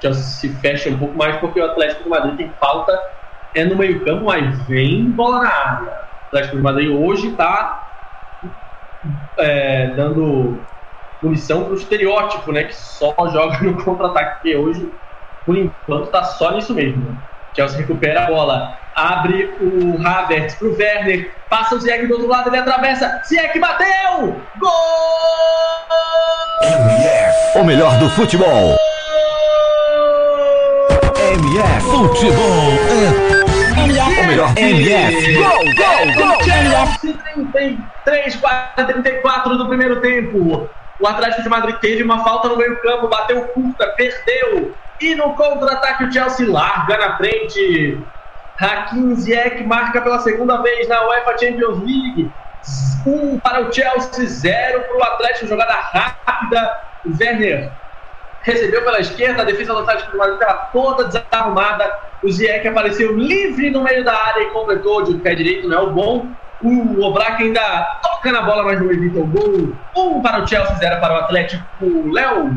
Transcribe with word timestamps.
Chelsea 0.00 0.22
se 0.22 0.48
fecha 0.60 0.90
um 0.90 0.98
pouco 0.98 1.16
mais 1.16 1.36
porque 1.36 1.60
o 1.60 1.64
Atlético 1.64 2.04
de 2.04 2.08
Madrid 2.08 2.36
tem 2.36 2.52
falta 2.60 2.98
é 3.54 3.64
no 3.64 3.76
meio 3.76 4.04
campo, 4.04 4.26
mas 4.26 4.58
vem 4.66 5.10
bola 5.10 5.42
na 5.42 5.48
área. 5.48 5.88
O 5.88 6.26
Atlético 6.26 6.56
de 6.56 6.62
Madrid 6.62 6.90
hoje 6.90 7.28
está 7.28 7.88
é, 9.38 9.88
dando 9.88 10.58
munição 11.22 11.64
para 11.64 11.72
o 11.72 11.76
estereótipo, 11.76 12.52
né? 12.52 12.64
Que 12.64 12.74
só 12.74 13.14
joga 13.32 13.58
no 13.60 13.82
contra-ataque, 13.82 14.34
porque 14.34 14.56
hoje, 14.56 14.92
por 15.44 15.56
enquanto, 15.56 16.04
está 16.04 16.24
só 16.24 16.52
nisso 16.52 16.74
mesmo. 16.74 17.10
Né? 17.10 17.16
Chelsea 17.54 17.78
recupera 17.78 18.24
a 18.24 18.26
bola, 18.26 18.78
abre 18.94 19.52
o 19.60 20.06
Havertz 20.06 20.54
para 20.54 20.68
o 20.68 20.76
Werner, 20.76 21.32
passa 21.48 21.74
o 21.74 21.80
Ziyech 21.80 22.06
do 22.06 22.14
outro 22.14 22.28
lado, 22.28 22.50
ele 22.50 22.58
atravessa, 22.58 23.20
Ziyech 23.26 23.58
bateu! 23.58 24.40
Gol! 24.58 24.70
O 27.56 27.64
melhor 27.64 27.98
do 27.98 28.08
futebol. 28.10 28.76
MF 31.38 31.82
Futebol 31.82 32.72
é 32.90 33.80
MF. 33.84 34.20
o 34.20 34.26
melhor 34.26 34.52
MF. 34.56 35.34
Gol, 35.34 35.64
gol, 35.76 36.26
gol. 36.26 36.42
Chelsea 36.42 37.14
33, 37.52 38.36
4, 38.36 38.86
34 38.86 39.56
do 39.56 39.68
primeiro 39.68 40.00
tempo. 40.00 40.68
O 40.98 41.06
Atlético 41.06 41.44
de 41.44 41.48
Madrid 41.48 41.76
teve 41.76 42.02
uma 42.02 42.24
falta 42.24 42.48
no 42.48 42.56
meio-campo, 42.56 43.06
bateu 43.06 43.42
curta, 43.42 43.86
perdeu. 43.96 44.74
E 45.00 45.14
no 45.14 45.34
contra-ataque 45.34 46.04
o 46.04 46.12
Chelsea 46.12 46.50
larga 46.50 46.98
na 46.98 47.16
frente. 47.16 48.02
Hakim 48.56 49.14
Ziyech 49.14 49.62
marca 49.62 50.00
pela 50.00 50.18
segunda 50.18 50.60
vez 50.60 50.88
na 50.88 51.06
UEFA 51.06 51.38
Champions 51.38 51.78
League. 51.78 52.32
Um 53.06 53.38
para 53.38 53.60
o 53.60 53.72
Chelsea, 53.72 54.26
zero 54.26 54.80
para 54.80 54.96
o 54.96 55.02
Atlético. 55.04 55.46
Jogada 55.46 55.74
rápida. 55.74 56.80
Werner 57.20 57.70
recebeu 58.42 58.82
pela 58.82 59.00
esquerda, 59.00 59.42
a 59.42 59.44
defesa 59.44 59.72
do 59.72 59.80
Atlético 59.80 60.12
de 60.12 60.16
Madrid 60.16 60.40
estava 60.40 60.68
toda 60.72 61.04
desarrumada. 61.04 61.92
O 62.22 62.30
Ziyech 62.30 62.66
apareceu 62.66 63.16
livre 63.16 63.70
no 63.70 63.82
meio 63.82 64.04
da 64.04 64.14
área 64.14 64.42
e 64.42 64.50
completou 64.50 65.04
de 65.04 65.14
pé 65.18 65.34
direito, 65.34 65.68
não 65.68 65.78
é 65.78 65.82
o 65.82 65.90
bom. 65.90 66.26
O 66.60 67.00
Oblak 67.04 67.40
ainda 67.40 68.00
toca 68.02 68.32
na 68.32 68.42
bola, 68.42 68.64
mas 68.64 68.80
não 68.80 68.90
evita 68.90 69.20
o 69.20 69.26
gol. 69.26 69.72
Um 69.96 70.20
para 70.20 70.42
o 70.42 70.46
Chelsea, 70.46 70.74
zero 70.76 71.00
para 71.00 71.14
o 71.14 71.18
Atlético. 71.18 71.64
Léo. 72.12 72.50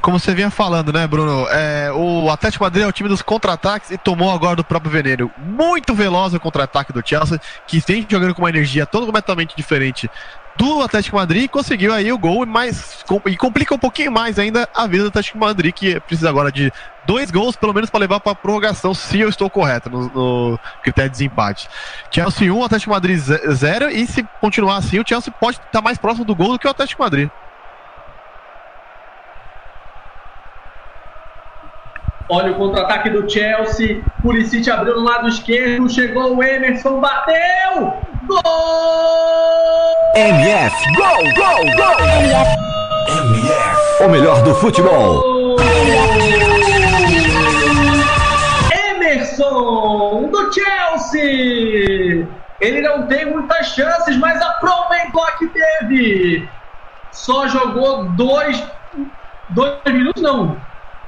Como 0.00 0.18
você 0.18 0.34
vinha 0.34 0.50
falando, 0.50 0.92
né, 0.92 1.06
Bruno? 1.06 1.46
É, 1.50 1.90
o 1.92 2.30
Atlético 2.30 2.64
Madrid 2.64 2.84
é 2.84 2.86
o 2.86 2.92
time 2.92 3.08
dos 3.08 3.22
contra-ataques 3.22 3.90
e 3.90 3.98
tomou 3.98 4.30
agora 4.32 4.56
do 4.56 4.64
próprio 4.64 4.90
veneno. 4.90 5.30
Muito 5.38 5.94
veloz 5.94 6.34
o 6.34 6.40
contra-ataque 6.40 6.92
do 6.92 7.02
Chelsea, 7.04 7.40
que 7.66 7.80
vem 7.86 8.06
jogando 8.08 8.34
com 8.34 8.42
uma 8.42 8.48
energia 8.48 8.86
totalmente 8.86 9.54
diferente 9.56 10.10
do 10.56 10.82
Atlético 10.82 11.16
Madrid 11.16 11.44
e 11.44 11.48
conseguiu 11.48 11.92
aí 11.92 12.12
o 12.12 12.18
gol 12.18 12.44
mais, 12.44 13.04
e 13.26 13.36
complica 13.36 13.74
um 13.74 13.78
pouquinho 13.78 14.12
mais 14.12 14.38
ainda 14.38 14.68
a 14.74 14.86
vida 14.86 15.04
do 15.04 15.08
Atlético 15.08 15.38
Madrid, 15.38 15.72
que 15.72 15.98
precisa 16.00 16.28
agora 16.28 16.52
de 16.52 16.72
dois 17.06 17.30
gols, 17.30 17.56
pelo 17.56 17.72
menos 17.72 17.90
para 17.90 18.00
levar 18.00 18.20
para 18.20 18.34
prorrogação, 18.34 18.94
se 18.94 19.20
eu 19.20 19.28
estou 19.28 19.48
correto 19.48 19.88
no, 19.88 20.08
no, 20.08 20.60
critério 20.82 21.10
de 21.10 21.18
desempate. 21.18 21.68
Chelsea 22.10 22.52
1, 22.52 22.64
Atlético 22.64 22.92
Madrid 22.92 23.18
0, 23.18 23.90
e 23.90 24.06
se 24.06 24.22
continuar 24.40 24.76
assim, 24.76 25.00
o 25.00 25.04
Chelsea 25.06 25.32
pode 25.32 25.58
estar 25.58 25.80
mais 25.80 25.98
próximo 25.98 26.24
do 26.24 26.34
gol 26.34 26.52
do 26.52 26.58
que 26.58 26.66
o 26.66 26.70
Atlético 26.70 27.02
Madrid. 27.02 27.30
Olha 32.28 32.52
o 32.52 32.54
contra-ataque 32.54 33.10
do 33.10 33.28
Chelsea. 33.28 34.02
Pulisic 34.22 34.68
abriu 34.70 34.96
no 34.96 35.04
lado 35.04 35.28
esquerdo. 35.28 35.88
Chegou 35.88 36.36
o 36.36 36.42
Emerson, 36.42 37.00
bateu! 37.00 37.94
Gol! 38.26 38.40
MF, 40.14 40.74
gol, 40.94 41.16
gol, 41.34 41.76
gol! 41.76 42.06
MF. 42.20 42.72
MF, 43.08 44.04
o 44.04 44.08
melhor 44.08 44.42
do 44.42 44.54
futebol. 44.54 45.56
Emerson, 48.90 50.28
do 50.30 50.52
Chelsea! 50.52 52.26
Ele 52.60 52.80
não 52.80 53.06
tem 53.08 53.26
muitas 53.26 53.66
chances, 53.68 54.16
mas 54.18 54.40
aproveitou 54.40 55.24
a 55.24 55.32
que 55.32 55.48
teve. 55.48 56.48
Só 57.10 57.48
jogou 57.48 58.04
dois, 58.10 58.62
dois 59.50 59.76
minutos, 59.86 60.22
não, 60.22 60.56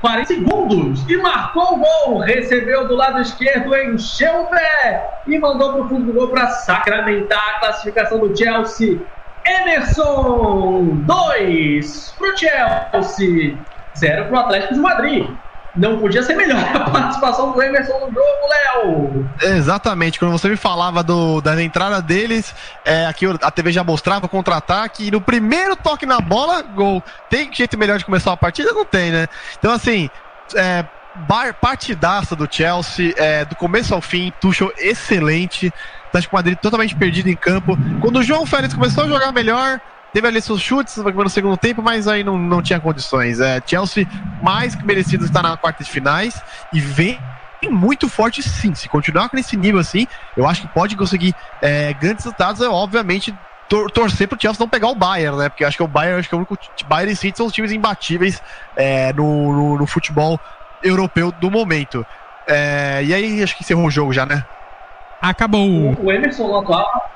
40 0.00 0.26
segundos 0.26 1.08
e 1.08 1.16
marcou 1.16 1.74
o 1.74 1.78
gol. 1.78 2.18
Recebeu 2.18 2.86
do 2.86 2.94
lado 2.94 3.20
esquerdo, 3.20 3.76
encheu 3.76 4.42
o 4.42 4.46
pé 4.46 5.10
e 5.26 5.38
mandou 5.38 5.72
para 5.72 5.82
o 5.82 5.88
fundo 5.88 6.06
do 6.06 6.12
gol 6.12 6.28
para 6.28 6.48
sacramentar 6.48 7.56
a 7.56 7.60
classificação 7.60 8.18
do 8.18 8.36
Chelsea. 8.36 9.00
Emerson, 9.44 11.04
2 11.04 12.16
para 12.18 12.28
o 12.28 12.36
Chelsea, 12.36 13.58
0 13.96 14.24
para 14.26 14.34
o 14.34 14.38
Atlético 14.38 14.74
de 14.74 14.80
Madrid 14.80 15.38
não 15.76 15.98
podia 15.98 16.22
ser 16.22 16.34
melhor 16.34 16.62
a 16.74 16.90
participação 16.90 17.52
do 17.52 17.62
Emerson 17.62 17.98
no 17.98 18.06
jogo, 18.06 18.48
Léo. 18.48 19.30
Exatamente, 19.56 20.18
quando 20.18 20.32
você 20.32 20.48
me 20.48 20.56
falava 20.56 21.02
do, 21.02 21.40
da 21.40 21.60
entrada 21.62 22.00
deles, 22.02 22.54
é, 22.84 23.06
aqui 23.06 23.26
a 23.26 23.50
TV 23.50 23.72
já 23.72 23.84
mostrava 23.84 24.28
contra-ataque, 24.28 25.08
e 25.08 25.10
no 25.10 25.20
primeiro 25.20 25.76
toque 25.76 26.06
na 26.06 26.20
bola, 26.20 26.62
gol. 26.62 27.02
Tem 27.30 27.52
jeito 27.52 27.78
melhor 27.78 27.98
de 27.98 28.04
começar 28.04 28.32
a 28.32 28.36
partida? 28.36 28.72
Não 28.72 28.84
tem, 28.84 29.10
né? 29.10 29.28
Então, 29.58 29.72
assim, 29.72 30.10
é, 30.54 30.84
partidaça 31.60 32.36
do 32.36 32.48
Chelsea, 32.50 33.14
é, 33.16 33.44
do 33.44 33.56
começo 33.56 33.94
ao 33.94 34.00
fim, 34.00 34.32
Tuchel 34.40 34.72
excelente, 34.78 35.72
Atlético 36.08 36.36
Madrid 36.36 36.58
totalmente 36.58 36.94
perdido 36.94 37.28
em 37.28 37.36
campo. 37.36 37.76
Quando 38.00 38.18
o 38.18 38.22
João 38.22 38.46
Félix 38.46 38.74
começou 38.74 39.04
a 39.04 39.08
jogar 39.08 39.32
melhor, 39.32 39.80
Teve 40.12 40.26
ali 40.26 40.40
seus 40.40 40.60
chutes 40.60 40.96
no 40.96 41.28
segundo 41.28 41.56
tempo, 41.56 41.82
mas 41.82 42.08
aí 42.08 42.24
não, 42.24 42.38
não 42.38 42.62
tinha 42.62 42.80
condições. 42.80 43.40
É, 43.40 43.60
Chelsea, 43.64 44.06
mais 44.42 44.74
que 44.74 44.84
merecido, 44.84 45.24
está 45.24 45.42
na 45.42 45.56
quarta 45.56 45.84
de 45.84 45.90
finais 45.90 46.42
e 46.72 46.80
vem 46.80 47.18
muito 47.70 48.08
forte 48.08 48.42
sim. 48.42 48.74
Se 48.74 48.88
continuar 48.88 49.28
com 49.28 49.36
esse 49.36 49.56
nível 49.56 49.80
assim, 49.80 50.06
eu 50.36 50.46
acho 50.46 50.62
que 50.62 50.68
pode 50.68 50.96
conseguir 50.96 51.34
é, 51.60 51.92
grandes 51.92 52.24
resultados. 52.24 52.62
É 52.62 52.68
obviamente 52.68 53.34
tor 53.68 53.90
torcer 53.90 54.26
para 54.26 54.36
o 54.36 54.40
Chelsea 54.40 54.60
não 54.60 54.68
pegar 54.68 54.88
o 54.88 54.94
Bayern, 54.94 55.36
né? 55.36 55.48
Porque 55.48 55.64
acho 55.64 55.76
que 55.76 55.82
o 55.82 55.88
Bayern, 55.88 56.18
acho 56.18 56.28
que 56.28 56.34
é 56.34 56.36
o 56.36 56.38
único 56.38 56.58
Bayern 56.86 57.12
e 57.12 57.16
City 57.16 57.36
são 57.36 57.46
os 57.46 57.52
times 57.52 57.70
imbatíveis 57.70 58.42
é, 58.74 59.12
no, 59.12 59.52
no, 59.52 59.78
no, 59.78 59.86
futebol 59.86 60.40
europeu 60.82 61.30
do 61.32 61.50
momento. 61.50 62.06
É, 62.46 63.02
e 63.04 63.12
aí 63.12 63.42
acho 63.42 63.56
que 63.56 63.62
encerrou 63.62 63.86
o 63.86 63.90
jogo 63.90 64.12
já, 64.12 64.24
né? 64.24 64.44
Acabou. 65.20 65.96
O, 66.00 66.12
Emerson 66.12 66.56
atual 66.56 67.07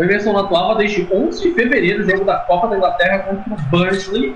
o 0.00 0.02
Emerson 0.02 0.36
atuava 0.38 0.76
desde 0.76 1.06
11 1.12 1.42
de 1.42 1.54
fevereiro, 1.54 2.08
jogo 2.08 2.24
da 2.24 2.38
Copa 2.38 2.68
da 2.68 2.76
Inglaterra 2.76 3.18
contra 3.18 3.52
o 3.52 3.56
Burnley. 3.68 4.34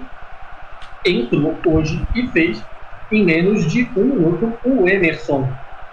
Entrou 1.07 1.57
hoje 1.67 2.07
e 2.15 2.29
fez 2.29 2.63
em 3.11 3.25
menos 3.25 3.73
de 3.73 3.89
um 3.97 4.05
minuto 4.05 4.53
o 4.63 4.87
Emerson. 4.87 5.49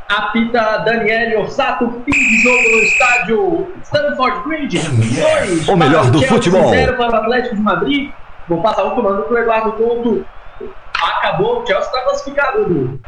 Apita 0.09 0.79
Daniel 0.79 1.39
Orsato, 1.39 2.03
fim 2.03 2.11
de 2.11 2.39
jogo 2.39 2.69
no 2.69 2.79
estádio 2.79 3.73
Stanford 3.83 4.43
Bridge. 4.43 4.77
2 4.77 5.69
o 5.69 5.77
melhor 5.77 6.11
do 6.11 6.19
Chelsea, 6.19 6.35
futebol. 6.35 6.69
0 6.69 6.97
para 6.97 7.11
o 7.11 7.15
Atlético 7.15 7.55
de 7.55 7.61
Madrid. 7.61 8.11
Vou 8.49 8.61
passar 8.61 8.83
o 8.83 8.91
comando 8.91 9.23
para 9.23 9.33
o 9.33 9.37
Eduardo 9.37 9.71
Couto. 9.73 10.25
Acabou, 11.01 11.61
o 11.61 11.65
Chelsea 11.65 11.85
está 11.85 12.01
classificado. 12.01 12.99